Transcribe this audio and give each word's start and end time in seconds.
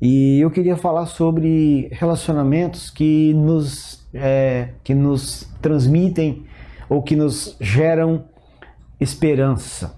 E 0.00 0.40
eu 0.40 0.50
queria 0.50 0.76
falar 0.76 1.06
sobre 1.06 1.88
relacionamentos 1.92 2.88
que 2.88 3.34
nos, 3.34 4.08
é, 4.14 4.70
que 4.82 4.94
nos 4.94 5.46
transmitem 5.60 6.44
ou 6.88 7.02
que 7.02 7.14
nos 7.14 7.56
geram 7.60 8.24
esperança. 8.98 9.94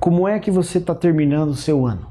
Como 0.00 0.26
é 0.26 0.38
que 0.38 0.50
você 0.50 0.78
está 0.78 0.94
terminando 0.94 1.50
o 1.50 1.54
seu 1.54 1.86
ano? 1.86 2.06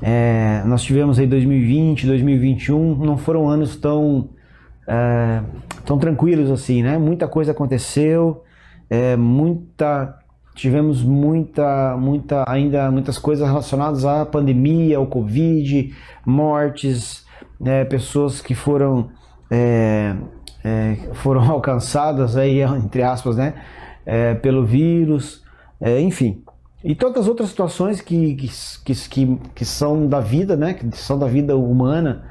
É, 0.00 0.62
nós 0.64 0.82
tivemos 0.82 1.18
aí 1.18 1.26
2020, 1.26 2.06
2021, 2.06 3.04
não 3.04 3.18
foram 3.18 3.48
anos 3.48 3.76
tão, 3.76 4.30
é, 4.86 5.42
tão 5.84 5.98
tranquilos 5.98 6.50
assim, 6.50 6.82
né? 6.82 6.96
Muita 6.96 7.28
coisa 7.28 7.52
aconteceu, 7.52 8.44
é, 8.88 9.16
muita 9.16 10.18
tivemos 10.58 11.04
muita, 11.04 11.96
muita, 11.96 12.44
ainda 12.48 12.90
muitas 12.90 13.16
coisas 13.16 13.46
relacionadas 13.46 14.04
à 14.04 14.26
pandemia, 14.26 14.98
ao 14.98 15.06
Covid, 15.06 15.94
mortes, 16.26 17.24
né, 17.60 17.84
pessoas 17.84 18.40
que 18.40 18.56
foram, 18.56 19.08
é, 19.48 20.16
é, 20.64 20.96
foram 21.14 21.42
alcançadas 21.48 22.36
aí, 22.36 22.60
entre 22.60 23.04
aspas, 23.04 23.36
né, 23.36 23.54
é, 24.04 24.34
pelo 24.34 24.66
vírus, 24.66 25.44
é, 25.80 26.00
enfim. 26.00 26.42
E 26.82 26.92
tantas 26.92 27.28
outras 27.28 27.50
situações 27.50 28.00
que, 28.00 28.34
que, 28.34 28.50
que, 28.84 29.38
que, 29.54 29.64
são 29.64 30.08
da 30.08 30.18
vida, 30.18 30.56
né, 30.56 30.74
que 30.74 30.96
são 30.96 31.16
da 31.16 31.28
vida 31.28 31.56
humana 31.56 32.24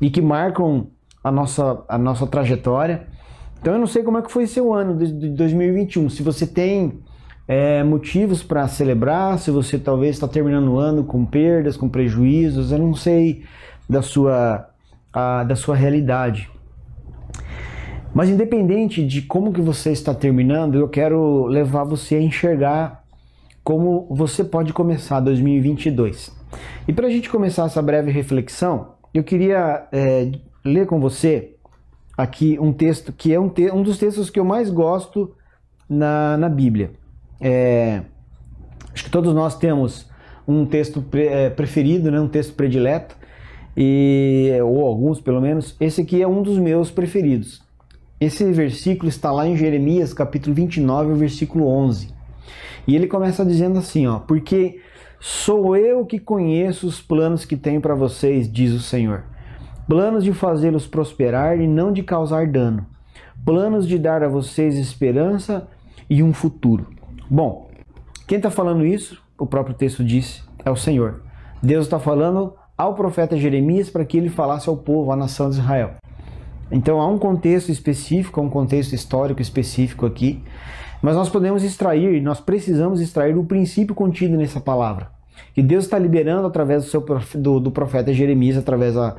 e 0.00 0.08
que 0.08 0.22
marcam 0.22 0.86
a 1.22 1.30
nossa, 1.30 1.84
a 1.86 1.98
nossa 1.98 2.26
trajetória. 2.26 3.06
Então 3.60 3.74
eu 3.74 3.78
não 3.78 3.86
sei 3.86 4.02
como 4.02 4.16
é 4.16 4.22
que 4.22 4.32
foi 4.32 4.46
seu 4.46 4.72
ano 4.72 4.96
de 4.96 5.30
2021. 5.30 6.08
Se 6.08 6.22
você 6.22 6.46
tem 6.46 7.02
é, 7.46 7.82
motivos 7.84 8.42
para 8.42 8.66
celebrar, 8.68 9.38
se 9.38 9.50
você 9.50 9.78
talvez 9.78 10.16
está 10.16 10.26
terminando 10.26 10.68
o 10.72 10.78
ano 10.78 11.04
com 11.04 11.24
perdas, 11.24 11.76
com 11.76 11.88
prejuízos, 11.88 12.72
eu 12.72 12.78
não 12.78 12.94
sei 12.94 13.44
da 13.88 14.00
sua, 14.00 14.68
a, 15.12 15.44
da 15.44 15.54
sua 15.54 15.76
realidade. 15.76 16.50
Mas 18.14 18.30
independente 18.30 19.04
de 19.04 19.22
como 19.22 19.52
que 19.52 19.60
você 19.60 19.90
está 19.90 20.14
terminando, 20.14 20.78
eu 20.78 20.88
quero 20.88 21.46
levar 21.46 21.84
você 21.84 22.14
a 22.14 22.22
enxergar 22.22 23.04
como 23.62 24.06
você 24.10 24.44
pode 24.44 24.72
começar 24.72 25.20
2022. 25.20 26.32
E 26.86 26.92
para 26.92 27.08
a 27.08 27.10
gente 27.10 27.28
começar 27.28 27.64
essa 27.64 27.82
breve 27.82 28.10
reflexão, 28.10 28.94
eu 29.12 29.24
queria 29.24 29.88
é, 29.90 30.30
ler 30.64 30.86
com 30.86 31.00
você 31.00 31.56
aqui 32.16 32.56
um 32.60 32.72
texto 32.72 33.12
que 33.12 33.32
é 33.32 33.40
um, 33.40 33.48
te 33.48 33.70
um 33.70 33.82
dos 33.82 33.98
textos 33.98 34.30
que 34.30 34.38
eu 34.38 34.44
mais 34.44 34.70
gosto 34.70 35.34
na, 35.88 36.36
na 36.36 36.48
Bíblia. 36.48 36.92
É, 37.46 38.00
acho 38.94 39.04
que 39.04 39.10
todos 39.10 39.34
nós 39.34 39.58
temos 39.58 40.08
um 40.48 40.64
texto 40.64 41.02
pre, 41.02 41.26
é, 41.26 41.50
preferido, 41.50 42.10
né, 42.10 42.18
um 42.18 42.26
texto 42.26 42.54
predileto, 42.54 43.14
e, 43.76 44.50
ou 44.62 44.86
alguns 44.86 45.20
pelo 45.20 45.42
menos. 45.42 45.76
Esse 45.78 46.00
aqui 46.00 46.22
é 46.22 46.26
um 46.26 46.42
dos 46.42 46.58
meus 46.58 46.90
preferidos. 46.90 47.62
Esse 48.18 48.50
versículo 48.50 49.10
está 49.10 49.30
lá 49.30 49.46
em 49.46 49.58
Jeremias, 49.58 50.14
capítulo 50.14 50.54
29, 50.54 51.12
versículo 51.12 51.66
11. 51.66 52.08
E 52.86 52.96
ele 52.96 53.06
começa 53.06 53.44
dizendo 53.44 53.78
assim, 53.78 54.06
ó: 54.06 54.20
"Porque 54.20 54.80
sou 55.20 55.76
eu 55.76 56.06
que 56.06 56.18
conheço 56.18 56.86
os 56.86 57.02
planos 57.02 57.44
que 57.44 57.58
tenho 57.58 57.82
para 57.82 57.94
vocês", 57.94 58.50
diz 58.50 58.72
o 58.72 58.80
Senhor. 58.80 59.24
Planos 59.86 60.24
de 60.24 60.32
fazê-los 60.32 60.86
prosperar 60.86 61.60
e 61.60 61.66
não 61.66 61.92
de 61.92 62.02
causar 62.02 62.46
dano. 62.46 62.86
Planos 63.44 63.86
de 63.86 63.98
dar 63.98 64.22
a 64.22 64.28
vocês 64.28 64.78
esperança 64.78 65.68
e 66.08 66.22
um 66.22 66.32
futuro. 66.32 66.86
Bom, 67.28 67.70
quem 68.26 68.36
está 68.36 68.50
falando 68.50 68.84
isso, 68.84 69.22
o 69.38 69.46
próprio 69.46 69.74
texto 69.74 70.04
disse, 70.04 70.42
é 70.64 70.70
o 70.70 70.76
Senhor. 70.76 71.22
Deus 71.62 71.86
está 71.86 71.98
falando 71.98 72.54
ao 72.76 72.94
profeta 72.94 73.36
Jeremias 73.36 73.88
para 73.88 74.04
que 74.04 74.16
ele 74.16 74.28
falasse 74.28 74.68
ao 74.68 74.76
povo, 74.76 75.10
à 75.10 75.16
nação 75.16 75.48
de 75.48 75.56
Israel. 75.56 75.94
Então 76.70 77.00
há 77.00 77.06
um 77.06 77.18
contexto 77.18 77.70
específico, 77.70 78.40
um 78.40 78.50
contexto 78.50 78.94
histórico 78.94 79.40
específico 79.40 80.06
aqui, 80.06 80.42
mas 81.02 81.14
nós 81.14 81.28
podemos 81.28 81.62
extrair, 81.62 82.22
nós 82.22 82.40
precisamos 82.40 83.00
extrair 83.00 83.36
o 83.36 83.44
princípio 83.44 83.94
contido 83.94 84.36
nessa 84.36 84.60
palavra, 84.60 85.10
que 85.54 85.62
Deus 85.62 85.84
está 85.84 85.98
liberando 85.98 86.46
através 86.46 86.84
do, 86.84 86.90
seu, 86.90 87.04
do, 87.34 87.60
do 87.60 87.70
profeta 87.70 88.12
Jeremias, 88.12 88.56
através 88.56 88.94
da, 88.94 89.14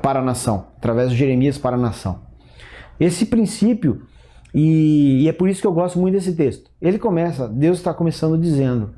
para 0.00 0.20
a 0.20 0.22
nação, 0.22 0.66
através 0.76 1.10
de 1.10 1.16
Jeremias 1.16 1.58
para 1.58 1.76
a 1.76 1.78
nação. 1.78 2.20
Esse 3.00 3.26
princípio 3.26 4.02
e, 4.54 5.22
e 5.22 5.28
é 5.28 5.32
por 5.32 5.48
isso 5.48 5.60
que 5.60 5.66
eu 5.66 5.72
gosto 5.72 5.98
muito 5.98 6.14
desse 6.14 6.34
texto. 6.34 6.70
Ele 6.80 6.98
começa, 6.98 7.48
Deus 7.48 7.78
está 7.78 7.94
começando 7.94 8.38
dizendo: 8.38 8.90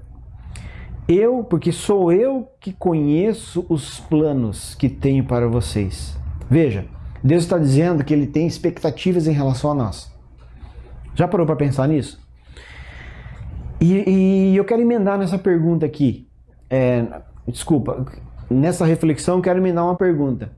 Eu, 1.07 1.45
porque 1.45 1.71
sou 1.71 2.13
eu 2.13 2.49
que 2.61 2.73
conheço 2.73 3.65
os 3.69 4.01
planos 4.01 4.75
que 4.75 4.89
tenho 4.89 5.25
para 5.25 5.47
vocês. 5.47 6.17
Veja, 6.51 6.87
Deus 7.23 7.45
está 7.45 7.57
dizendo 7.59 8.05
que 8.05 8.13
Ele 8.13 8.27
tem 8.27 8.47
expectativas 8.47 9.27
em 9.27 9.33
relação 9.33 9.71
a 9.71 9.75
nós. 9.75 10.13
Já 11.15 11.29
parou 11.29 11.47
para 11.47 11.57
pensar 11.57 11.87
nisso? 11.87 12.21
E, 13.81 14.11
e, 14.11 14.57
eu 14.57 14.65
quero 14.65 14.83
emendar 14.83 15.19
nessa 15.19 15.39
pergunta 15.39 15.87
aqui. 15.87 16.29
É, 16.69 17.05
desculpa, 17.47 18.05
nessa 18.51 18.85
reflexão, 18.85 19.41
quero 19.41 19.61
emendar 19.61 19.85
uma 19.85 19.95
pergunta. 19.95 20.53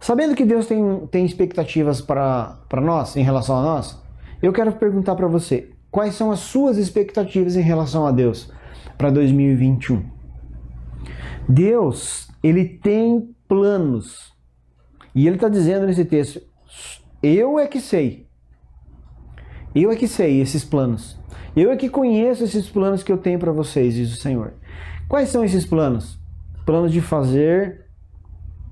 Sabendo 0.00 0.34
que 0.34 0.44
Deus 0.44 0.66
tem, 0.66 1.06
tem 1.10 1.24
expectativas 1.24 2.00
para 2.00 2.80
nós, 2.82 3.16
em 3.16 3.22
relação 3.22 3.56
a 3.58 3.62
nós, 3.62 4.03
eu 4.44 4.52
quero 4.52 4.72
perguntar 4.72 5.14
para 5.14 5.26
você, 5.26 5.70
quais 5.90 6.14
são 6.14 6.30
as 6.30 6.40
suas 6.40 6.76
expectativas 6.76 7.56
em 7.56 7.62
relação 7.62 8.06
a 8.06 8.12
Deus 8.12 8.52
para 8.98 9.10
2021? 9.10 10.04
Deus, 11.48 12.28
ele 12.42 12.64
tem 12.66 13.34
planos. 13.48 14.34
E 15.14 15.26
ele 15.26 15.36
está 15.36 15.48
dizendo 15.48 15.86
nesse 15.86 16.04
texto: 16.04 16.42
eu 17.22 17.58
é 17.58 17.66
que 17.66 17.80
sei. 17.80 18.28
Eu 19.74 19.90
é 19.90 19.96
que 19.96 20.06
sei 20.06 20.42
esses 20.42 20.62
planos. 20.62 21.18
Eu 21.56 21.70
é 21.70 21.76
que 21.76 21.88
conheço 21.88 22.44
esses 22.44 22.68
planos 22.68 23.02
que 23.02 23.10
eu 23.10 23.16
tenho 23.16 23.38
para 23.38 23.50
vocês, 23.50 23.94
diz 23.94 24.12
o 24.12 24.20
Senhor. 24.20 24.52
Quais 25.08 25.30
são 25.30 25.42
esses 25.42 25.64
planos? 25.64 26.18
Planos 26.66 26.92
de 26.92 27.00
fazer, 27.00 27.86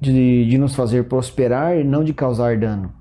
de, 0.00 0.46
de 0.46 0.58
nos 0.58 0.74
fazer 0.74 1.04
prosperar 1.04 1.78
e 1.78 1.84
não 1.84 2.04
de 2.04 2.12
causar 2.12 2.58
dano. 2.58 2.92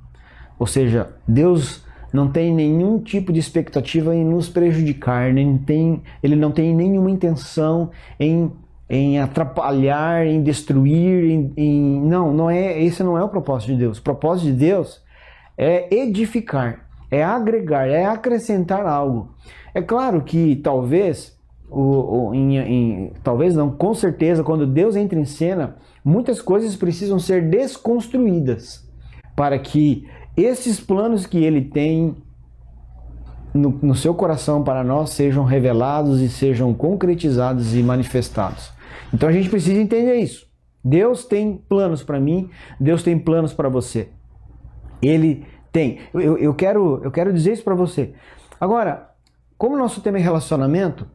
Ou 0.57 0.67
seja, 0.67 1.13
Deus 1.27 1.83
não 2.11 2.29
tem 2.29 2.53
nenhum 2.53 2.99
tipo 2.99 3.31
de 3.31 3.39
expectativa 3.39 4.15
em 4.15 4.23
nos 4.25 4.49
prejudicar, 4.49 5.31
nem 5.33 5.57
tem, 5.57 6.01
ele 6.21 6.35
não 6.35 6.51
tem 6.51 6.75
nenhuma 6.75 7.09
intenção 7.09 7.91
em, 8.19 8.51
em 8.89 9.19
atrapalhar, 9.19 10.25
em 10.25 10.43
destruir, 10.43 11.23
em, 11.31 11.53
em, 11.55 12.01
não, 12.01 12.33
não 12.33 12.49
é, 12.49 12.81
esse 12.81 13.01
não 13.03 13.17
é 13.17 13.23
o 13.23 13.29
propósito 13.29 13.71
de 13.71 13.77
Deus. 13.77 13.97
O 13.97 14.03
propósito 14.03 14.47
de 14.47 14.53
Deus 14.53 15.01
é 15.57 15.93
edificar, 15.93 16.87
é 17.09 17.23
agregar, 17.23 17.87
é 17.87 18.05
acrescentar 18.05 18.85
algo. 18.85 19.29
É 19.73 19.81
claro 19.81 20.21
que 20.21 20.57
talvez 20.57 21.39
o, 21.69 22.27
o 22.27 22.35
em, 22.35 22.57
em, 22.57 23.13
talvez 23.23 23.55
não, 23.55 23.71
com 23.71 23.93
certeza, 23.93 24.43
quando 24.43 24.67
Deus 24.67 24.97
entra 24.97 25.17
em 25.17 25.25
cena, 25.25 25.77
muitas 26.03 26.41
coisas 26.41 26.75
precisam 26.75 27.17
ser 27.17 27.49
desconstruídas 27.49 28.85
para 29.35 29.57
que 29.57 30.05
esses 30.43 30.79
planos 30.79 31.25
que 31.25 31.43
ele 31.43 31.61
tem 31.61 32.15
no, 33.53 33.77
no, 33.81 33.95
seu 33.95 34.13
coração 34.13 34.63
para 34.63 34.83
nós 34.83 35.11
sejam 35.11 35.43
revelados 35.43 36.21
e 36.21 36.29
sejam 36.29 36.73
concretizados 36.73 37.75
e 37.75 37.83
manifestados. 37.83 38.71
Então 39.13 39.27
a 39.27 39.31
gente 39.31 39.49
precisa 39.49 39.81
entender 39.81 40.15
isso. 40.15 40.49
Deus 40.83 41.25
tem 41.25 41.57
planos 41.69 42.01
para 42.01 42.19
mim, 42.19 42.49
Deus 42.79 43.03
tem 43.03 43.17
planos 43.19 43.53
para 43.53 43.69
você. 43.69 44.09
Ele 45.01 45.45
tem. 45.71 45.99
Eu, 46.13 46.37
eu, 46.37 46.53
quero, 46.53 47.01
eu 47.03 47.11
quero 47.11 47.31
dizer 47.33 47.53
isso 47.53 47.63
para 47.63 47.75
você. 47.75 48.13
Agora, 48.59 49.11
como 49.57 49.77
nosso 49.77 50.01
tema 50.01 50.17
é 50.17 50.21
relacionamento, 50.21 51.07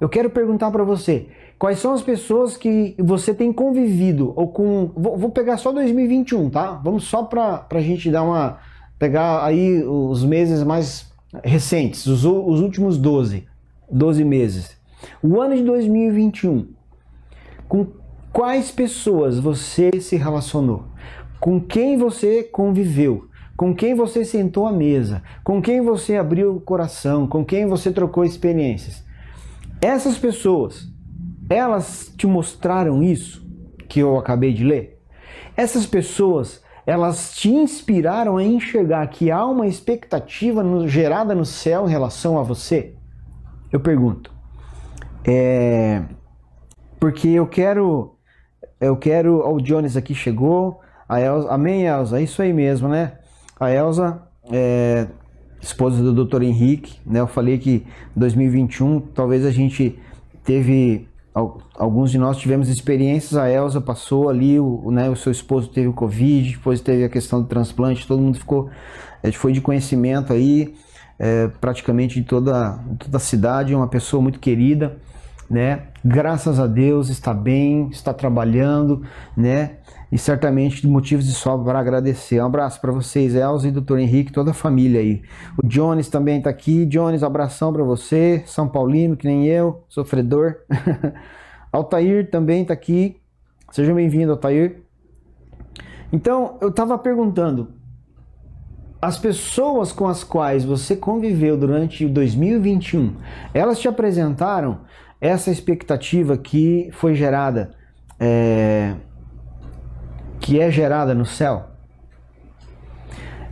eu 0.00 0.08
quero 0.08 0.30
perguntar 0.30 0.70
para 0.70 0.84
você: 0.84 1.28
quais 1.58 1.78
são 1.78 1.92
as 1.92 2.02
pessoas 2.02 2.56
que 2.56 2.94
você 2.98 3.32
tem 3.32 3.52
convivido 3.52 4.32
ou 4.36 4.48
com. 4.48 4.90
Vou, 4.94 5.16
vou 5.16 5.30
pegar 5.30 5.56
só 5.56 5.72
2021, 5.72 6.50
tá? 6.50 6.80
Vamos 6.84 7.04
só 7.04 7.22
para 7.22 7.66
a 7.70 7.80
gente 7.80 8.10
dar 8.10 8.22
uma. 8.22 8.58
Pegar 9.04 9.44
aí 9.44 9.84
os 9.84 10.24
meses 10.24 10.62
mais 10.62 11.12
recentes, 11.44 12.06
os, 12.06 12.24
os 12.24 12.60
últimos 12.62 12.96
12, 12.96 13.46
12 13.90 14.24
meses. 14.24 14.78
O 15.22 15.42
ano 15.42 15.54
de 15.54 15.62
2021. 15.62 16.68
Com 17.68 17.86
quais 18.32 18.70
pessoas 18.70 19.38
você 19.38 19.90
se 20.00 20.16
relacionou? 20.16 20.86
Com 21.38 21.60
quem 21.60 21.98
você 21.98 22.44
conviveu? 22.44 23.28
Com 23.54 23.74
quem 23.74 23.94
você 23.94 24.24
sentou 24.24 24.66
à 24.66 24.72
mesa? 24.72 25.22
Com 25.44 25.60
quem 25.60 25.82
você 25.82 26.16
abriu 26.16 26.56
o 26.56 26.60
coração? 26.60 27.26
Com 27.26 27.44
quem 27.44 27.66
você 27.66 27.92
trocou 27.92 28.24
experiências? 28.24 29.04
Essas 29.82 30.16
pessoas, 30.16 30.88
elas 31.50 32.10
te 32.16 32.26
mostraram 32.26 33.02
isso 33.02 33.46
que 33.86 34.00
eu 34.00 34.16
acabei 34.16 34.54
de 34.54 34.64
ler? 34.64 34.98
Essas 35.54 35.84
pessoas, 35.84 36.63
elas 36.86 37.34
te 37.34 37.48
inspiraram 37.48 38.36
a 38.36 38.44
enxergar 38.44 39.06
que 39.08 39.30
há 39.30 39.44
uma 39.44 39.66
expectativa 39.66 40.62
no, 40.62 40.86
gerada 40.88 41.34
no 41.34 41.44
céu 41.44 41.86
em 41.86 41.90
relação 41.90 42.38
a 42.38 42.42
você? 42.42 42.94
Eu 43.72 43.80
pergunto. 43.80 44.32
É, 45.26 46.02
porque 47.00 47.28
eu 47.28 47.46
quero 47.46 48.14
eu 48.84 48.96
quero. 48.96 49.40
Ó, 49.40 49.54
o 49.54 49.60
Jones 49.60 49.96
aqui 49.96 50.14
chegou. 50.14 50.80
A 51.08 51.20
Elza, 51.20 51.50
amém, 51.50 51.86
Elza? 51.86 52.20
É 52.20 52.22
isso 52.22 52.40
aí 52.42 52.52
mesmo, 52.52 52.88
né? 52.88 53.12
A 53.58 53.70
Elza, 53.70 54.22
é, 54.50 55.06
esposa 55.60 56.02
do 56.02 56.24
Dr. 56.24 56.42
Henrique, 56.42 56.98
né? 57.06 57.20
Eu 57.20 57.26
falei 57.26 57.58
que 57.58 57.86
2021 58.16 59.00
talvez 59.00 59.44
a 59.44 59.50
gente 59.50 59.98
teve 60.44 61.08
alguns 61.34 62.12
de 62.12 62.18
nós 62.18 62.36
tivemos 62.36 62.68
experiências, 62.68 63.36
a 63.36 63.50
Elsa 63.50 63.80
passou 63.80 64.28
ali, 64.28 64.60
o, 64.60 64.90
né, 64.92 65.10
o 65.10 65.16
seu 65.16 65.32
esposo 65.32 65.68
teve 65.68 65.88
o 65.88 65.92
Covid, 65.92 66.52
depois 66.52 66.80
teve 66.80 67.02
a 67.02 67.08
questão 67.08 67.42
do 67.42 67.48
transplante, 67.48 68.06
todo 68.06 68.22
mundo 68.22 68.38
ficou, 68.38 68.70
é, 69.20 69.32
foi 69.32 69.52
de 69.52 69.60
conhecimento 69.60 70.32
aí, 70.32 70.74
é, 71.18 71.48
praticamente 71.60 72.20
de 72.20 72.26
toda, 72.26 72.78
toda 72.98 73.16
a 73.16 73.20
cidade, 73.20 73.74
uma 73.74 73.88
pessoa 73.88 74.22
muito 74.22 74.38
querida, 74.38 74.96
né? 75.54 75.82
Graças 76.04 76.58
a 76.58 76.66
Deus 76.66 77.08
está 77.08 77.32
bem, 77.32 77.88
está 77.90 78.12
trabalhando, 78.12 79.02
né? 79.36 79.76
E 80.10 80.18
certamente 80.18 80.84
motivos 80.84 81.24
de 81.26 81.32
sobra 81.32 81.64
para 81.64 81.78
agradecer. 81.78 82.42
Um 82.42 82.46
abraço 82.46 82.80
para 82.80 82.90
vocês, 82.90 83.36
Elza 83.36 83.68
e 83.68 83.70
Dr. 83.70 83.98
Henrique, 83.98 84.32
toda 84.32 84.50
a 84.50 84.54
família 84.54 85.00
aí. 85.00 85.22
O 85.62 85.64
Jones 85.64 86.08
também 86.08 86.38
está 86.38 86.50
aqui. 86.50 86.84
Jones, 86.86 87.22
abração 87.22 87.72
para 87.72 87.84
você. 87.84 88.42
São 88.46 88.68
Paulino, 88.68 89.16
que 89.16 89.28
nem 89.28 89.46
eu, 89.46 89.84
sofredor. 89.88 90.56
Altair 91.70 92.28
também 92.30 92.62
está 92.62 92.74
aqui. 92.74 93.16
Seja 93.70 93.94
bem-vindo, 93.94 94.32
Altair. 94.32 94.82
Então, 96.12 96.58
eu 96.60 96.70
estava 96.70 96.98
perguntando, 96.98 97.74
as 99.00 99.18
pessoas 99.18 99.92
com 99.92 100.08
as 100.08 100.24
quais 100.24 100.64
você 100.64 100.96
conviveu 100.96 101.56
durante 101.56 102.08
2021, 102.08 103.14
elas 103.52 103.78
te 103.78 103.86
apresentaram 103.86 104.80
essa 105.20 105.50
expectativa 105.50 106.36
que 106.36 106.90
foi 106.92 107.14
gerada, 107.14 107.72
é, 108.18 108.94
que 110.40 110.60
é 110.60 110.70
gerada 110.70 111.14
no 111.14 111.24
céu? 111.24 111.70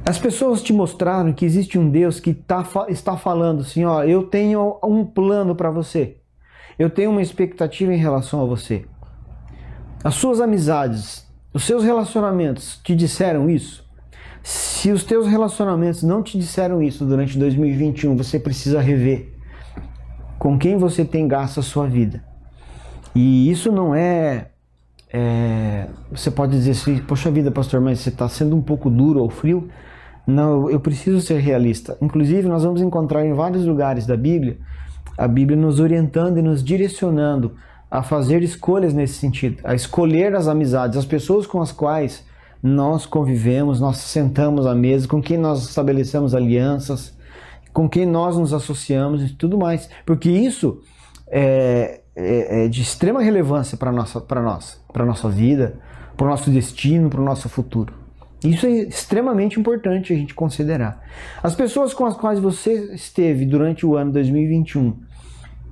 As 0.05 0.19
pessoas 0.19 0.63
te 0.63 0.73
mostraram 0.73 1.33
que 1.33 1.45
existe 1.45 1.79
um 1.79 1.89
Deus 1.89 2.19
que 2.19 2.35
tá, 2.35 2.67
está 2.89 3.17
falando 3.17 3.61
assim: 3.61 3.85
ó, 3.85 4.03
eu 4.03 4.25
tenho 4.25 4.79
um 4.83 5.05
plano 5.05 5.55
para 5.55 5.71
você, 5.71 6.17
eu 6.79 6.91
tenho 6.91 7.11
uma 7.11 7.23
expectativa 7.23 7.95
em 7.95 7.99
relação 7.99 8.43
a 8.43 8.45
você. 8.45 8.85
As 10.03 10.15
suas 10.15 10.41
amizades, 10.41 11.25
os 11.55 11.63
seus 11.63 11.85
relacionamentos 11.85 12.81
te 12.83 12.97
disseram 12.97 13.49
isso? 13.49 13.89
Se 14.43 14.91
os 14.91 15.05
teus 15.05 15.29
relacionamentos 15.29 16.03
não 16.03 16.21
te 16.21 16.37
disseram 16.37 16.83
isso 16.83 17.05
durante 17.05 17.39
2021, 17.39 18.17
você 18.17 18.41
precisa 18.41 18.81
rever 18.81 19.33
com 20.43 20.59
quem 20.59 20.77
você 20.77 21.05
tem 21.05 21.29
gasto 21.29 21.61
a 21.61 21.63
sua 21.63 21.87
vida. 21.87 22.21
E 23.15 23.49
isso 23.49 23.71
não 23.71 23.95
é, 23.95 24.49
é 25.13 25.87
você 26.11 26.33
pode 26.33 26.51
dizer 26.51 26.73
assim, 26.73 26.99
poxa 26.99 27.31
vida, 27.31 27.49
pastor, 27.53 27.81
mas 27.81 28.01
você 28.01 28.09
está 28.09 28.29
sendo 28.29 28.57
um 28.57 28.61
pouco 28.61 28.91
duro 28.91 29.21
ou 29.21 29.31
frio. 29.31 29.69
Não, 30.27 30.69
eu 30.69 30.81
preciso 30.81 31.21
ser 31.21 31.39
realista. 31.39 31.97
Inclusive, 32.03 32.49
nós 32.49 32.65
vamos 32.65 32.83
encontrar 32.83 33.25
em 33.25 33.33
vários 33.33 33.65
lugares 33.65 34.05
da 34.05 34.17
Bíblia 34.17 34.59
a 35.17 35.29
Bíblia 35.29 35.57
nos 35.57 35.79
orientando 35.79 36.39
e 36.39 36.43
nos 36.43 36.65
direcionando 36.65 37.53
a 37.89 38.03
fazer 38.03 38.43
escolhas 38.43 38.93
nesse 38.93 39.15
sentido, 39.15 39.59
a 39.63 39.77
escolher 39.77 40.35
as 40.35 40.49
amizades, 40.49 40.99
as 40.99 41.05
pessoas 41.05 41.47
com 41.47 41.63
as 41.63 41.71
quais 41.71 42.25
nós 42.61 43.07
convivemos, 43.07 43.79
nós 43.79 43.99
sentamos 43.99 44.67
à 44.67 44.75
mesa, 44.75 45.07
com 45.07 45.23
quem 45.23 45.39
nós 45.39 45.69
estabelecemos 45.69 46.35
alianças, 46.35 47.17
com 47.73 47.89
quem 47.89 48.07
nós 48.07 48.37
nos 48.37 48.53
associamos 48.53 49.23
e 49.23 49.35
tudo 49.35 49.57
mais, 49.59 49.89
porque 50.05 50.31
isso 50.31 50.81
é, 51.29 52.01
é, 52.15 52.65
é 52.65 52.69
de 52.69 52.83
extrema 52.83 53.23
relevância 53.23 53.77
para 53.77 53.91
nossa, 53.91 54.21
para 54.21 54.43
nós, 54.43 54.81
para 54.93 55.05
nossa 55.05 55.29
vida, 55.29 55.79
para 56.17 56.27
o 56.27 56.31
nosso 56.31 56.51
destino, 56.51 57.09
para 57.09 57.21
o 57.21 57.25
nosso 57.25 57.49
futuro. 57.49 57.95
Isso 58.45 58.67
é 58.67 58.71
extremamente 58.71 59.59
importante 59.59 60.13
a 60.13 60.17
gente 60.17 60.35
considerar. 60.35 61.01
As 61.43 61.55
pessoas 61.55 61.95
com 61.95 62.05
as 62.05 62.17
quais 62.17 62.41
você 62.41 62.93
esteve 62.95 63.47
durante 63.47 63.87
o 63.87 63.97
ano 63.97 64.13
2021, 64.13 64.97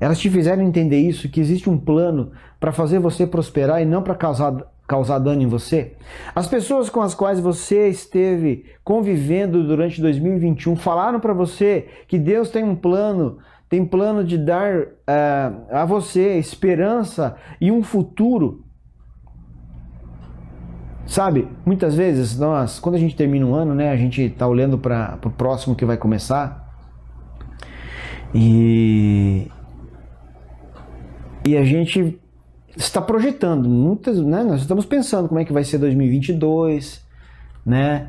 elas 0.01 0.19
te 0.19 0.31
fizeram 0.31 0.63
entender 0.63 0.99
isso, 0.99 1.29
que 1.29 1.41
existe 1.41 1.69
um 1.69 1.77
plano 1.77 2.31
para 2.61 2.73
fazer 2.73 3.01
você 3.01 3.27
prosperar 3.27 3.83
e 3.83 3.85
não 3.85 4.03
para 4.03 4.15
causar 4.15 4.55
causar 4.91 5.21
dano 5.21 5.41
em 5.41 5.47
você? 5.47 5.93
As 6.35 6.49
pessoas 6.49 6.91
com 6.91 7.01
as 7.01 7.15
quais 7.15 7.39
você 7.39 7.89
esteve 7.89 8.65
convivendo 8.83 9.63
durante 9.63 10.01
2021 10.01 10.75
falaram 10.75 11.21
para 11.21 11.33
você 11.33 11.87
que 12.09 12.19
Deus 12.19 12.51
tem 12.51 12.65
um 12.65 12.75
plano, 12.75 13.39
tem 13.69 13.87
plano 13.87 14.25
de 14.25 14.37
dar 14.37 14.81
uh, 14.81 15.67
a 15.71 15.85
você 15.85 16.39
esperança 16.39 17.37
e 17.61 17.71
um 17.71 17.85
futuro. 17.85 18.65
Sabe, 21.07 21.47
muitas 21.65 21.95
vezes 21.95 22.37
nós, 22.37 22.81
quando 22.81 22.97
a 22.97 22.99
gente 22.99 23.15
termina 23.15 23.47
um 23.47 23.55
ano, 23.55 23.77
né, 23.77 23.93
a 23.93 23.97
gente 23.97 24.23
está 24.23 24.49
olhando 24.49 24.77
para 24.77 25.21
o 25.25 25.31
próximo 25.31 25.77
que 25.77 25.85
vai 25.85 25.97
começar 25.97 26.69
e, 28.35 29.49
e 31.47 31.57
a 31.57 31.65
gente 31.65 32.21
está 32.77 33.01
projetando 33.01 33.69
muitas, 33.69 34.19
né? 34.19 34.43
Nós 34.43 34.63
estamos 34.63 34.85
pensando 34.85 35.29
como 35.29 35.41
é 35.41 35.45
que 35.45 35.53
vai 35.53 35.65
ser 35.65 35.79
2022, 35.79 37.05
né? 37.65 38.09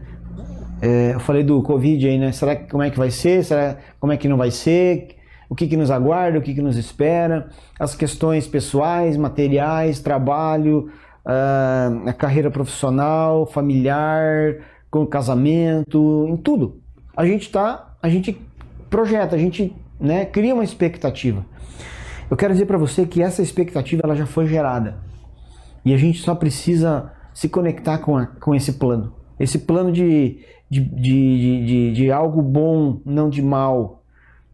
É, 0.81 1.13
eu 1.13 1.19
falei 1.19 1.43
do 1.43 1.61
Covid 1.61 2.07
aí, 2.07 2.17
né? 2.17 2.31
Será 2.31 2.55
que 2.55 2.69
como 2.69 2.81
é 2.83 2.89
que 2.89 2.97
vai 2.97 3.11
ser? 3.11 3.43
Será 3.43 3.77
como 3.99 4.11
é 4.11 4.17
que 4.17 4.27
não 4.27 4.37
vai 4.37 4.51
ser? 4.51 5.15
O 5.49 5.55
que, 5.55 5.67
que 5.67 5.77
nos 5.77 5.91
aguarda? 5.91 6.39
O 6.39 6.41
que, 6.41 6.53
que 6.53 6.61
nos 6.61 6.77
espera? 6.77 7.49
As 7.79 7.93
questões 7.93 8.47
pessoais, 8.47 9.17
materiais, 9.17 9.99
trabalho, 9.99 10.89
uh, 11.25 12.09
a 12.09 12.13
carreira 12.13 12.49
profissional, 12.49 13.45
familiar, 13.45 14.55
com 14.89 15.05
casamento, 15.05 16.25
em 16.29 16.37
tudo. 16.37 16.79
A 17.15 17.25
gente 17.25 17.51
tá, 17.51 17.95
a 18.01 18.09
gente 18.09 18.39
projeta, 18.89 19.35
a 19.35 19.39
gente, 19.39 19.75
né? 19.99 20.25
Cria 20.25 20.53
uma 20.53 20.63
expectativa. 20.63 21.45
Eu 22.31 22.37
quero 22.37 22.53
dizer 22.53 22.65
para 22.65 22.77
você 22.77 23.05
que 23.05 23.21
essa 23.21 23.41
expectativa 23.41 24.03
ela 24.05 24.15
já 24.15 24.25
foi 24.25 24.47
gerada. 24.47 24.99
E 25.83 25.93
a 25.93 25.97
gente 25.97 26.21
só 26.21 26.33
precisa 26.33 27.11
se 27.33 27.49
conectar 27.49 27.97
com, 27.97 28.15
a, 28.15 28.25
com 28.25 28.55
esse 28.55 28.71
plano. 28.71 29.13
Esse 29.37 29.59
plano 29.59 29.91
de, 29.91 30.39
de, 30.69 30.79
de, 30.79 31.65
de, 31.65 31.91
de 31.91 32.09
algo 32.09 32.41
bom, 32.41 33.01
não 33.05 33.29
de 33.29 33.41
mal. 33.41 34.05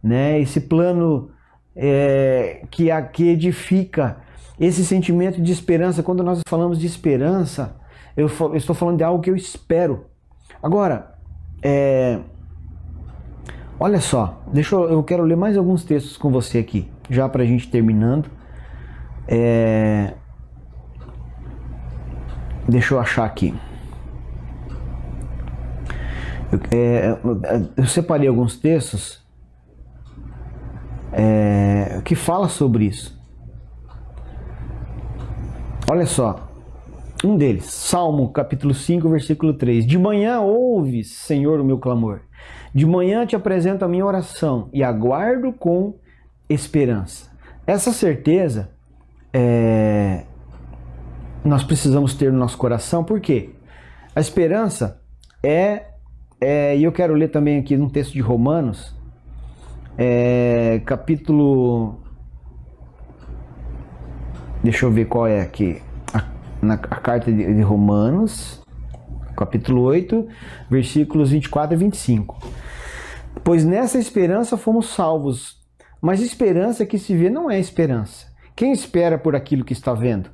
Né? 0.01 0.41
Esse 0.41 0.59
plano 0.59 1.29
é, 1.75 2.63
que, 2.71 2.89
a, 2.89 3.00
que 3.03 3.29
edifica 3.29 4.18
esse 4.59 4.83
sentimento 4.83 5.39
de 5.39 5.51
esperança. 5.51 6.01
Quando 6.01 6.24
nós 6.24 6.41
falamos 6.50 6.79
de 6.79 6.88
esperança, 6.88 7.75
eu, 8.15 8.27
eu 8.27 8.56
estou 8.56 8.75
falando 8.75 8.98
de 8.98 9.03
algo 9.03 9.22
que 9.22 9.29
eu 9.29 9.36
espero. 9.36 10.05
Agora, 10.63 11.13
é, 11.62 12.22
olha 13.79 14.01
só, 14.01 14.41
deixa 14.51 14.74
eu, 14.74 14.89
eu 14.89 15.03
quero 15.03 15.22
ler 15.22 15.38
mais 15.38 15.55
alguns 15.55 15.84
textos 15.84 16.17
com 16.17 16.31
você 16.31 16.57
aqui 16.57 16.89
já 17.10 17.28
para 17.28 17.44
a 17.44 17.46
gente 17.46 17.70
terminando. 17.70 18.30
É... 19.28 20.14
Deixa 22.68 22.94
eu 22.94 23.00
achar 23.00 23.26
aqui. 23.26 23.54
Eu, 26.52 26.60
é, 26.72 27.18
eu 27.76 27.86
separei 27.86 28.28
alguns 28.28 28.58
textos 28.58 29.26
é, 31.12 32.02
que 32.04 32.16
fala 32.16 32.48
sobre 32.48 32.86
isso. 32.86 33.18
Olha 35.90 36.06
só, 36.06 36.48
um 37.24 37.38
deles, 37.38 37.66
Salmo 37.66 38.30
capítulo 38.30 38.74
5, 38.74 39.10
versículo 39.10 39.54
3. 39.54 39.86
De 39.86 39.98
manhã 39.98 40.40
ouves, 40.42 41.12
Senhor, 41.12 41.60
o 41.60 41.64
meu 41.64 41.78
clamor. 41.78 42.22
De 42.74 42.86
manhã 42.86 43.26
te 43.26 43.36
apresento 43.36 43.84
a 43.84 43.88
minha 43.88 44.06
oração 44.06 44.70
e 44.72 44.84
aguardo 44.84 45.52
com 45.52 45.96
esperança. 46.50 47.30
Essa 47.66 47.92
certeza 47.92 48.72
é, 49.34 50.24
nós 51.44 51.63
precisamos 51.63 52.13
ter 52.13 52.32
no 52.32 52.39
nosso 52.39 52.58
coração, 52.58 53.04
por 53.04 53.20
quê? 53.20 53.50
A 54.16 54.20
esperança 54.20 55.01
é, 55.44 55.88
é 56.39 56.77
e 56.77 56.84
eu 56.84 56.92
quero 56.92 57.13
ler 57.13 57.30
também 57.30 57.60
aqui 57.60 57.77
num 57.77 57.89
texto 57.89 58.13
de 58.13 58.22
Romanos, 58.22 58.96
é, 59.98 60.82
capítulo. 60.86 62.00
Deixa 64.63 64.86
eu 64.86 64.92
ver 64.92 65.06
qual 65.06 65.27
é 65.27 65.42
aqui. 65.42 65.82
A, 66.13 66.24
na 66.62 66.74
a 66.75 66.77
carta 66.77 67.32
de, 67.32 67.54
de 67.54 67.62
Romanos, 67.62 68.62
capítulo 69.36 69.82
8, 69.84 70.27
versículos 70.70 71.32
24 71.32 71.75
e 71.75 71.77
25. 71.77 72.38
Pois 73.44 73.63
nessa 73.63 74.00
esperança 74.00 74.58
fomos 74.58 74.94
salvos 74.94 75.58
mas 76.01 76.22
esperança 76.22 76.86
que 76.86 76.98
se 76.98 77.16
vê 77.16 77.30
não 77.30 77.50
é 77.50 77.60
esperança. 77.60 78.27
Quem 78.56 78.72
espera 78.72 79.18
por 79.18 79.36
aquilo 79.36 79.63
que 79.63 79.74
está 79.74 79.94
vendo? 79.94 80.30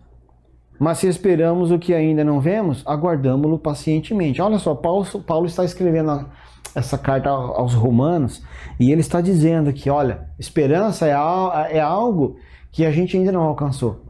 Mas 0.80 0.98
se 0.98 1.08
esperamos 1.08 1.72
o 1.72 1.80
que 1.80 1.94
ainda 1.94 2.24
não 2.24 2.40
vemos, 2.40 2.84
aguardamos-lo 2.86 3.60
pacientemente. 3.60 4.42
Olha 4.42 4.58
só, 4.60 4.74
Paulo, 4.76 5.06
Paulo 5.26 5.46
está 5.46 5.64
escrevendo 5.64 6.28
essa 6.76 6.98
carta 6.98 7.30
aos 7.30 7.74
Romanos 7.74 8.44
e 8.80 8.92
ele 8.92 9.02
está 9.02 9.22
dizendo 9.22 9.72
que, 9.72 9.90
olha, 9.90 10.28
esperança 10.40 11.08
é, 11.08 11.12
é 11.78 11.80
algo 11.80 12.38
que 12.72 12.86
a 12.86 12.92
gente 12.92 13.16
ainda 13.16 13.32
não 13.32 13.44
alcançou. 13.44 14.04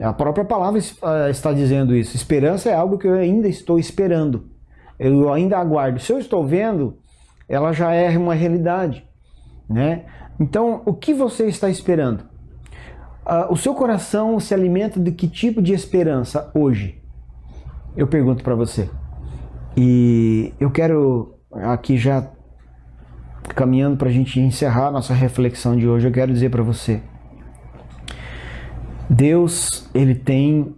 A 0.00 0.12
própria 0.12 0.44
palavra 0.44 0.80
ah, 1.02 1.30
está 1.30 1.52
dizendo 1.52 1.94
isso. 1.94 2.16
Esperança 2.16 2.70
é 2.70 2.74
algo 2.74 2.98
que 2.98 3.06
eu 3.06 3.14
ainda 3.14 3.48
estou 3.48 3.78
esperando. 3.78 4.48
Eu 4.98 5.32
ainda 5.32 5.58
aguardo. 5.58 6.00
Se 6.00 6.12
eu 6.12 6.18
estou 6.18 6.46
vendo, 6.46 6.98
ela 7.48 7.72
já 7.72 7.92
é 7.92 8.16
uma 8.16 8.34
realidade, 8.34 9.06
né? 9.68 10.04
Então, 10.38 10.82
o 10.84 10.94
que 10.94 11.14
você 11.14 11.46
está 11.46 11.68
esperando? 11.68 12.22
Uh, 13.26 13.52
o 13.52 13.56
seu 13.56 13.74
coração 13.74 14.38
se 14.38 14.54
alimenta 14.54 15.00
de 15.00 15.10
que 15.10 15.26
tipo 15.26 15.60
de 15.60 15.72
esperança 15.72 16.50
hoje? 16.54 17.02
Eu 17.96 18.06
pergunto 18.06 18.44
para 18.44 18.54
você. 18.54 18.88
E 19.76 20.52
eu 20.60 20.70
quero 20.70 21.34
aqui 21.52 21.96
já 21.96 22.30
caminhando 23.54 23.96
para 23.96 24.08
a 24.08 24.12
gente 24.12 24.40
encerrar 24.40 24.90
nossa 24.90 25.14
reflexão 25.14 25.76
de 25.76 25.88
hoje, 25.88 26.06
eu 26.06 26.12
quero 26.12 26.32
dizer 26.32 26.50
para 26.50 26.62
você: 26.62 27.02
Deus 29.08 29.88
ele 29.94 30.14
tem 30.14 30.74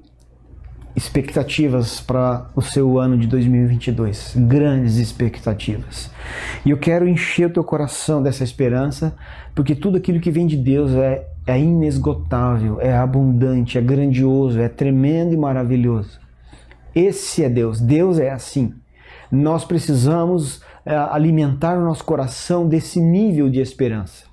expectativas 0.98 2.00
para 2.00 2.50
o 2.56 2.60
seu 2.60 2.98
ano 2.98 3.16
de 3.16 3.28
2022, 3.28 4.34
grandes 4.36 4.96
expectativas. 4.96 6.10
E 6.66 6.70
eu 6.70 6.76
quero 6.76 7.06
encher 7.06 7.46
o 7.46 7.52
teu 7.52 7.62
coração 7.62 8.20
dessa 8.20 8.42
esperança, 8.42 9.14
porque 9.54 9.76
tudo 9.76 9.96
aquilo 9.96 10.18
que 10.18 10.28
vem 10.28 10.44
de 10.44 10.56
Deus 10.56 10.92
é, 10.92 11.24
é 11.46 11.56
inesgotável, 11.56 12.80
é 12.80 12.92
abundante, 12.96 13.78
é 13.78 13.80
grandioso, 13.80 14.58
é 14.58 14.68
tremendo 14.68 15.32
e 15.32 15.36
maravilhoso. 15.36 16.18
Esse 16.92 17.44
é 17.44 17.48
Deus, 17.48 17.80
Deus 17.80 18.18
é 18.18 18.30
assim. 18.30 18.74
Nós 19.30 19.64
precisamos 19.64 20.60
é, 20.84 20.96
alimentar 20.96 21.78
o 21.78 21.84
nosso 21.84 22.04
coração 22.04 22.66
desse 22.66 23.00
nível 23.00 23.48
de 23.48 23.60
esperança. 23.60 24.27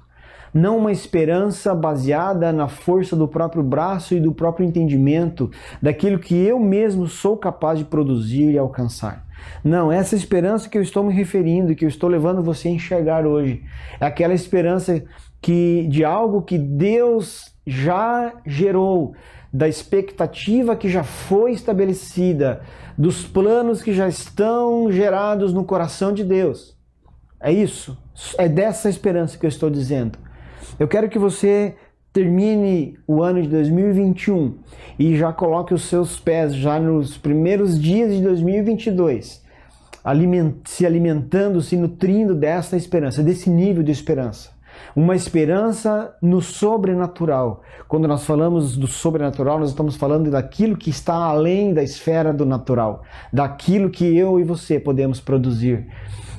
Não 0.56 0.78
uma 0.78 0.94
esperança 0.94 1.76
baseada 1.76 2.54
na 2.54 2.70
força 2.70 3.14
do 3.14 3.28
próprio 3.28 3.62
braço 3.62 4.16
e 4.16 4.22
do 4.22 4.32
próprio 4.32 4.66
entendimento, 4.66 5.52
daquilo 5.82 6.18
que 6.18 6.34
eu 6.34 6.58
mesmo 6.58 7.08
sou 7.08 7.36
capaz 7.36 7.78
de 7.78 7.84
produzir 7.84 8.52
e 8.52 8.58
alcançar. 8.58 9.26
Não, 9.62 9.92
essa 9.92 10.16
esperança 10.16 10.70
que 10.70 10.78
eu 10.78 10.82
estou 10.82 11.04
me 11.04 11.14
referindo 11.14 11.74
e 11.74 11.76
que 11.76 11.84
eu 11.84 11.90
estou 11.90 12.10
levando 12.10 12.42
você 12.42 12.70
a 12.70 12.72
enxergar 12.72 13.28
hoje, 13.28 13.66
é 14.00 14.06
aquela 14.06 14.34
esperança 14.34 15.04
que 15.42 15.86
de 15.90 16.06
algo 16.06 16.42
que 16.42 16.58
Deus 16.58 17.54
já 17.68 18.36
gerou, 18.46 19.14
da 19.52 19.68
expectativa 19.68 20.74
que 20.78 20.88
já 20.88 21.04
foi 21.04 21.52
estabelecida, 21.52 22.62
dos 22.98 23.26
planos 23.26 23.82
que 23.82 23.94
já 23.94 24.08
estão 24.08 24.90
gerados 24.90 25.52
no 25.52 25.66
coração 25.66 26.14
de 26.14 26.24
Deus. 26.24 26.78
É 27.42 27.52
isso. 27.52 27.98
É 28.38 28.48
dessa 28.48 28.90
esperança 28.90 29.38
que 29.38 29.46
eu 29.46 29.50
estou 29.50 29.70
dizendo. 29.70 30.18
Eu 30.80 30.88
quero 30.88 31.10
que 31.10 31.20
você 31.20 31.76
termine 32.12 32.98
o 33.06 33.22
ano 33.22 33.42
de 33.42 33.50
2021 33.50 34.58
e 34.98 35.18
já 35.18 35.34
coloque 35.34 35.74
os 35.74 35.84
seus 35.84 36.18
pés 36.20 36.56
já 36.56 36.80
nos 36.80 37.18
primeiros 37.18 37.80
dias 37.80 38.14
de 38.14 38.22
2022, 38.22 39.44
aliment 40.04 40.54
se 40.66 40.86
alimentando, 40.86 41.62
se 41.62 41.76
nutrindo 41.76 42.34
dessa 42.34 42.78
esperança, 42.78 43.22
desse 43.22 43.50
nível 43.50 43.84
de 43.84 43.92
esperança 43.92 44.55
uma 44.96 45.16
esperança 45.16 46.16
no 46.22 46.42
sobrenatural. 46.42 47.62
Quando 47.88 48.08
nós 48.08 48.26
falamos 48.26 48.78
do 48.78 48.88
sobrenatural, 48.88 49.60
nós 49.60 49.70
estamos 49.70 49.96
falando 49.96 50.32
daquilo 50.32 50.78
que 50.78 50.90
está 50.90 51.16
além 51.16 51.74
da 51.74 51.84
esfera 51.84 52.34
do 52.34 52.46
natural, 52.46 53.04
daquilo 53.32 53.90
que 53.90 54.18
eu 54.18 54.40
e 54.40 54.44
você 54.44 54.80
podemos 54.80 55.20
produzir. 55.20 55.88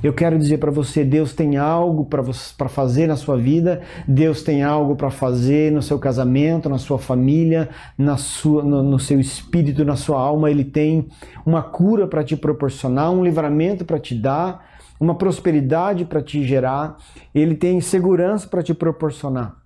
Eu 0.02 0.12
quero 0.12 0.38
dizer 0.38 0.58
para 0.58 0.70
você, 0.70 1.04
Deus 1.04 1.32
tem 1.32 1.56
algo 1.56 2.04
para 2.04 2.68
fazer 2.68 3.06
na 3.06 3.16
sua 3.16 3.36
vida, 3.36 3.80
Deus 4.06 4.42
tem 4.42 4.62
algo 4.62 4.94
para 4.94 5.10
fazer 5.10 5.72
no 5.72 5.82
seu 5.82 5.98
casamento, 5.98 6.68
na 6.68 6.78
sua 6.78 6.98
família, 6.98 7.68
na 7.96 8.16
sua, 8.16 8.62
no, 8.62 8.82
no 8.82 8.98
seu 8.98 9.18
espírito, 9.18 9.84
na 9.84 9.96
sua 9.96 10.20
alma. 10.20 10.50
Ele 10.50 10.64
tem 10.64 11.08
uma 11.44 11.62
cura 11.62 12.06
para 12.06 12.22
te 12.22 12.36
proporcionar, 12.36 13.10
um 13.10 13.24
livramento 13.24 13.84
para 13.84 13.98
te 13.98 14.14
dar 14.14 14.75
uma 14.98 15.14
prosperidade 15.14 16.04
para 16.04 16.22
te 16.22 16.42
gerar, 16.46 16.96
ele 17.34 17.54
tem 17.54 17.80
segurança 17.80 18.46
para 18.48 18.62
te 18.62 18.72
proporcionar. 18.74 19.56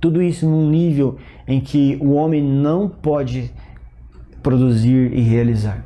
Tudo 0.00 0.22
isso 0.22 0.46
num 0.46 0.68
nível 0.68 1.16
em 1.48 1.60
que 1.60 1.98
o 2.00 2.12
homem 2.12 2.42
não 2.42 2.88
pode 2.88 3.52
produzir 4.42 5.12
e 5.14 5.20
realizar. 5.22 5.84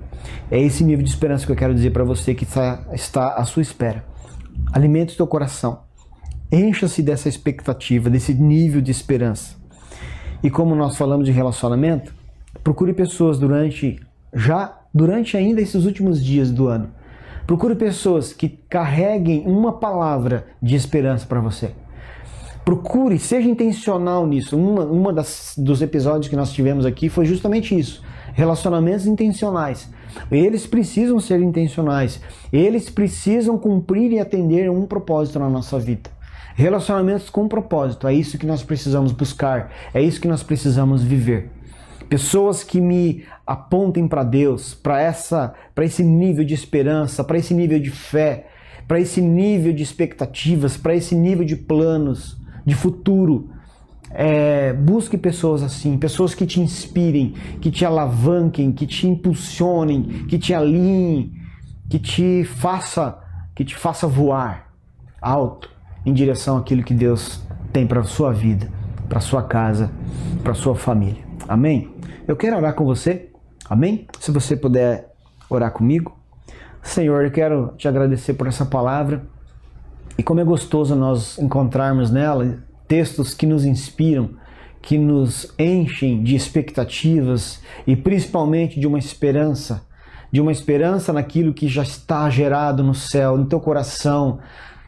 É 0.50 0.60
esse 0.60 0.82
nível 0.82 1.04
de 1.04 1.10
esperança 1.10 1.46
que 1.46 1.52
eu 1.52 1.56
quero 1.56 1.74
dizer 1.74 1.92
para 1.92 2.02
você 2.02 2.34
que 2.34 2.44
está, 2.44 2.84
está 2.92 3.34
à 3.34 3.44
sua 3.44 3.62
espera. 3.62 4.04
Alimente 4.72 5.14
o 5.14 5.16
teu 5.16 5.26
coração. 5.26 5.82
Encha-se 6.50 7.02
dessa 7.02 7.28
expectativa, 7.28 8.10
desse 8.10 8.34
nível 8.34 8.80
de 8.80 8.90
esperança. 8.90 9.56
E 10.42 10.50
como 10.50 10.74
nós 10.74 10.96
falamos 10.96 11.26
de 11.26 11.32
relacionamento, 11.32 12.12
procure 12.64 12.92
pessoas 12.92 13.38
durante 13.38 14.00
já 14.34 14.76
durante 14.92 15.36
ainda 15.36 15.60
esses 15.60 15.84
últimos 15.84 16.22
dias 16.22 16.50
do 16.50 16.66
ano 16.66 16.90
Procure 17.48 17.74
pessoas 17.74 18.34
que 18.34 18.46
carreguem 18.68 19.42
uma 19.46 19.72
palavra 19.72 20.48
de 20.60 20.76
esperança 20.76 21.24
para 21.24 21.40
você. 21.40 21.70
Procure, 22.62 23.18
seja 23.18 23.48
intencional 23.48 24.26
nisso. 24.26 24.54
Uma, 24.54 24.84
uma 24.84 25.12
das, 25.14 25.54
dos 25.56 25.80
episódios 25.80 26.28
que 26.28 26.36
nós 26.36 26.52
tivemos 26.52 26.84
aqui 26.84 27.08
foi 27.08 27.24
justamente 27.24 27.74
isso. 27.74 28.02
Relacionamentos 28.34 29.06
intencionais. 29.06 29.88
Eles 30.30 30.66
precisam 30.66 31.18
ser 31.18 31.40
intencionais. 31.40 32.20
Eles 32.52 32.90
precisam 32.90 33.56
cumprir 33.56 34.12
e 34.12 34.20
atender 34.20 34.70
um 34.70 34.84
propósito 34.84 35.38
na 35.38 35.48
nossa 35.48 35.78
vida. 35.78 36.10
Relacionamentos 36.54 37.30
com 37.30 37.48
propósito. 37.48 38.06
É 38.06 38.12
isso 38.12 38.36
que 38.36 38.46
nós 38.46 38.62
precisamos 38.62 39.10
buscar. 39.10 39.72
É 39.94 40.02
isso 40.02 40.20
que 40.20 40.28
nós 40.28 40.42
precisamos 40.42 41.02
viver 41.02 41.50
pessoas 42.08 42.64
que 42.64 42.80
me 42.80 43.24
apontem 43.46 44.08
para 44.08 44.24
Deus, 44.24 44.74
para 44.74 45.00
essa, 45.00 45.54
para 45.74 45.84
esse 45.84 46.02
nível 46.02 46.44
de 46.44 46.54
esperança, 46.54 47.22
para 47.22 47.38
esse 47.38 47.52
nível 47.52 47.78
de 47.78 47.90
fé, 47.90 48.46
para 48.86 48.98
esse 48.98 49.20
nível 49.20 49.72
de 49.72 49.82
expectativas, 49.82 50.76
para 50.76 50.94
esse 50.94 51.14
nível 51.14 51.44
de 51.44 51.56
planos, 51.56 52.38
de 52.64 52.74
futuro. 52.74 53.50
É, 54.10 54.72
busque 54.72 55.18
pessoas 55.18 55.62
assim, 55.62 55.98
pessoas 55.98 56.34
que 56.34 56.46
te 56.46 56.60
inspirem, 56.60 57.34
que 57.60 57.70
te 57.70 57.84
alavanquem, 57.84 58.72
que 58.72 58.86
te 58.86 59.06
impulsionem, 59.06 60.24
que 60.26 60.38
te 60.38 60.54
alinhem, 60.54 61.32
que 61.90 61.98
te 61.98 62.42
faça, 62.44 63.18
que 63.54 63.64
te 63.64 63.76
faça 63.76 64.06
voar 64.06 64.72
alto 65.20 65.70
em 66.06 66.12
direção 66.14 66.56
àquilo 66.56 66.82
que 66.82 66.94
Deus 66.94 67.42
tem 67.70 67.86
para 67.86 68.02
sua 68.04 68.32
vida, 68.32 68.70
para 69.10 69.20
sua 69.20 69.42
casa, 69.42 69.90
para 70.42 70.54
sua 70.54 70.74
família. 70.74 71.27
Amém. 71.48 71.90
Eu 72.26 72.36
quero 72.36 72.58
orar 72.58 72.74
com 72.74 72.84
você, 72.84 73.30
amém? 73.70 74.06
Se 74.20 74.30
você 74.30 74.54
puder 74.54 75.14
orar 75.48 75.72
comigo. 75.72 76.14
Senhor, 76.82 77.24
eu 77.24 77.30
quero 77.30 77.72
te 77.78 77.88
agradecer 77.88 78.34
por 78.34 78.46
essa 78.46 78.66
palavra 78.66 79.26
e 80.18 80.22
como 80.22 80.40
é 80.40 80.44
gostoso 80.44 80.94
nós 80.94 81.38
encontrarmos 81.38 82.10
nela 82.10 82.58
textos 82.86 83.32
que 83.32 83.46
nos 83.46 83.64
inspiram, 83.64 84.30
que 84.82 84.98
nos 84.98 85.54
enchem 85.58 86.22
de 86.22 86.36
expectativas 86.36 87.62
e 87.86 87.96
principalmente 87.96 88.78
de 88.78 88.86
uma 88.86 88.98
esperança, 88.98 89.86
de 90.30 90.42
uma 90.42 90.52
esperança 90.52 91.14
naquilo 91.14 91.54
que 91.54 91.66
já 91.66 91.82
está 91.82 92.28
gerado 92.28 92.84
no 92.84 92.94
céu, 92.94 93.38
no 93.38 93.46
teu 93.46 93.58
coração, 93.58 94.38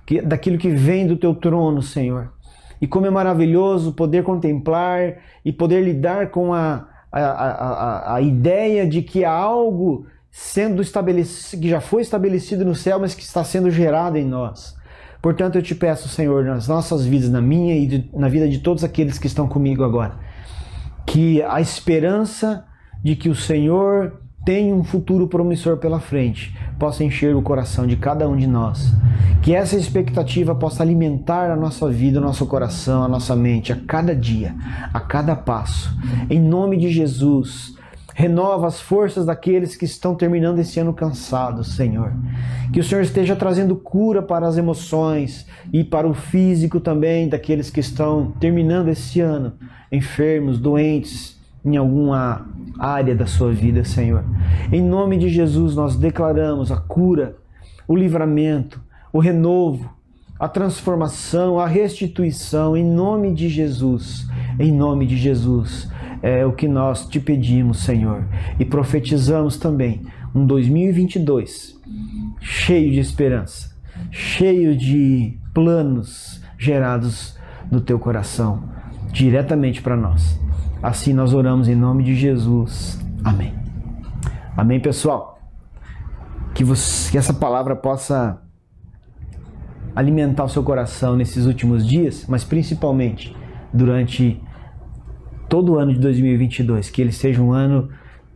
que, 0.04 0.20
daquilo 0.20 0.58
que 0.58 0.68
vem 0.68 1.06
do 1.06 1.16
teu 1.16 1.34
trono, 1.34 1.80
Senhor. 1.80 2.30
E 2.80 2.86
como 2.86 3.06
é 3.06 3.10
maravilhoso 3.10 3.92
poder 3.92 4.24
contemplar 4.24 5.18
e 5.44 5.52
poder 5.52 5.82
lidar 5.82 6.30
com 6.30 6.54
a 6.54 6.88
a, 7.12 7.20
a, 7.20 8.14
a, 8.14 8.20
ideia 8.20 8.86
de 8.86 9.02
que 9.02 9.24
há 9.24 9.32
algo 9.32 10.06
sendo 10.30 10.80
estabelecido, 10.80 11.60
que 11.60 11.68
já 11.68 11.80
foi 11.80 12.02
estabelecido 12.02 12.64
no 12.64 12.74
céu, 12.74 13.00
mas 13.00 13.14
que 13.14 13.22
está 13.22 13.42
sendo 13.42 13.70
gerado 13.70 14.16
em 14.16 14.24
nós. 14.24 14.76
Portanto, 15.20 15.56
eu 15.56 15.62
te 15.62 15.74
peço, 15.74 16.08
Senhor, 16.08 16.44
nas 16.44 16.68
nossas 16.68 17.04
vidas, 17.04 17.28
na 17.28 17.40
minha 17.40 17.76
e 17.76 17.86
de, 17.86 18.10
na 18.14 18.28
vida 18.28 18.48
de 18.48 18.58
todos 18.58 18.84
aqueles 18.84 19.18
que 19.18 19.26
estão 19.26 19.48
comigo 19.48 19.82
agora, 19.82 20.14
que 21.06 21.42
a 21.42 21.60
esperança 21.60 22.64
de 23.02 23.16
que 23.16 23.28
o 23.28 23.34
Senhor 23.34 24.20
tem 24.44 24.72
um 24.72 24.82
futuro 24.82 25.28
promissor 25.28 25.76
pela 25.76 26.00
frente 26.00 26.56
possa 26.78 27.04
encher 27.04 27.36
o 27.36 27.42
coração 27.42 27.86
de 27.86 27.94
cada 27.94 28.28
um 28.28 28.36
de 28.36 28.46
nós. 28.46 28.92
Que 29.42 29.54
essa 29.54 29.76
expectativa 29.76 30.54
possa 30.54 30.82
alimentar 30.82 31.50
a 31.50 31.56
nossa 31.56 31.88
vida, 31.90 32.18
o 32.18 32.22
nosso 32.22 32.46
coração, 32.46 33.02
a 33.04 33.08
nossa 33.08 33.36
mente 33.36 33.72
a 33.72 33.76
cada 33.76 34.14
dia, 34.14 34.54
a 34.92 35.00
cada 35.00 35.36
passo. 35.36 35.94
Em 36.28 36.40
nome 36.40 36.78
de 36.78 36.90
Jesus, 36.90 37.74
renova 38.14 38.66
as 38.66 38.80
forças 38.80 39.26
daqueles 39.26 39.76
que 39.76 39.84
estão 39.84 40.14
terminando 40.14 40.58
esse 40.58 40.80
ano 40.80 40.92
cansados, 40.92 41.74
Senhor. 41.74 42.12
Que 42.72 42.80
o 42.80 42.84
Senhor 42.84 43.02
esteja 43.02 43.36
trazendo 43.36 43.76
cura 43.76 44.22
para 44.22 44.46
as 44.46 44.56
emoções 44.56 45.46
e 45.72 45.84
para 45.84 46.08
o 46.08 46.14
físico 46.14 46.80
também 46.80 47.28
daqueles 47.28 47.70
que 47.70 47.80
estão 47.80 48.32
terminando 48.40 48.88
esse 48.88 49.20
ano 49.20 49.52
enfermos, 49.92 50.58
doentes 50.58 51.39
em 51.64 51.76
alguma 51.76 52.46
área 52.78 53.14
da 53.14 53.26
sua 53.26 53.52
vida, 53.52 53.84
Senhor. 53.84 54.24
Em 54.72 54.82
nome 54.82 55.18
de 55.18 55.28
Jesus, 55.28 55.74
nós 55.74 55.96
declaramos 55.96 56.72
a 56.72 56.76
cura, 56.76 57.36
o 57.86 57.96
livramento, 57.96 58.80
o 59.12 59.18
renovo, 59.18 59.90
a 60.38 60.48
transformação, 60.48 61.60
a 61.60 61.66
restituição, 61.66 62.76
em 62.76 62.84
nome 62.84 63.34
de 63.34 63.48
Jesus. 63.48 64.26
Em 64.58 64.72
nome 64.72 65.06
de 65.06 65.16
Jesus. 65.16 65.88
É 66.22 66.46
o 66.46 66.52
que 66.52 66.66
nós 66.66 67.06
te 67.06 67.20
pedimos, 67.20 67.80
Senhor. 67.80 68.24
E 68.58 68.64
profetizamos 68.64 69.58
também 69.58 70.02
um 70.34 70.46
2022 70.46 71.78
cheio 72.40 72.90
de 72.92 73.00
esperança, 73.00 73.76
cheio 74.10 74.76
de 74.76 75.36
planos 75.52 76.40
gerados 76.58 77.36
no 77.70 77.80
teu 77.80 77.98
coração, 77.98 78.64
diretamente 79.12 79.82
para 79.82 79.96
nós. 79.96 80.38
Assim 80.82 81.12
nós 81.12 81.34
oramos 81.34 81.68
em 81.68 81.74
nome 81.74 82.02
de 82.02 82.14
Jesus. 82.14 82.98
Amém. 83.22 83.54
Amém, 84.56 84.80
pessoal. 84.80 85.38
Que, 86.54 86.64
você, 86.64 87.10
que 87.12 87.18
essa 87.18 87.34
palavra 87.34 87.76
possa 87.76 88.40
alimentar 89.94 90.44
o 90.44 90.48
seu 90.48 90.62
coração 90.62 91.16
nesses 91.16 91.44
últimos 91.46 91.86
dias, 91.86 92.24
mas 92.28 92.44
principalmente 92.44 93.36
durante 93.72 94.40
todo 95.48 95.72
o 95.72 95.78
ano 95.78 95.92
de 95.92 96.00
2022, 96.00 96.88
que 96.90 97.02
ele 97.02 97.12
seja 97.12 97.42
um 97.42 97.52
ano 97.52 97.90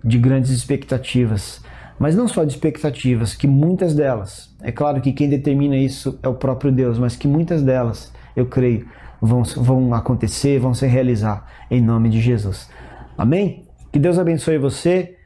de 0.05 0.19
grandes 0.19 0.51
expectativas, 0.51 1.63
mas 1.99 2.15
não 2.15 2.29
só 2.29 2.45
de 2.45 2.53
expectativas, 2.53 3.35
que 3.35 3.47
muitas 3.47 3.95
delas, 3.95 4.55
é 4.61 4.71
claro 4.73 5.01
que 5.01 5.13
quem 5.13 5.31
determina 5.31 5.77
isso 5.77 6.19
é 6.23 6.29
o 6.29 6.35
próprio 6.35 6.71
Deus, 6.71 6.99
mas 6.99 7.17
que 7.17 7.27
muitas 7.27 7.63
delas, 7.63 8.13
eu 8.37 8.47
creio, 8.47 8.87
vão, 9.25 9.43
vão 9.43 9.95
acontecer, 9.95 10.59
vão 10.59 10.75
se 10.75 10.87
realizar 10.87 11.47
em 11.71 11.81
nome 11.81 12.09
de 12.09 12.21
Jesus. 12.21 12.71
Amém? 13.17 13.67
Que 13.93 13.99
Deus 13.99 14.19
abençoe 14.19 14.59
você. 14.59 15.17